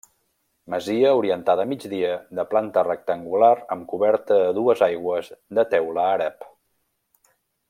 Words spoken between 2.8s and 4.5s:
rectangular amb coberta